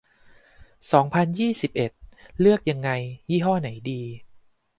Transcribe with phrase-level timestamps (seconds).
[0.91, 1.91] สองพันยี่สิบเอ็ด
[2.39, 2.89] เลือกยังไง
[3.29, 4.01] ยี่ห้อไหนดี